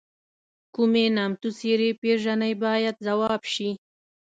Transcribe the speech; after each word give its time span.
کومې 0.75 1.05
نامتو 1.15 1.49
څېرې 1.59 1.89
پیژنئ 2.01 2.53
باید 2.63 2.95
ځواب 3.07 3.41
شي. 3.53 3.69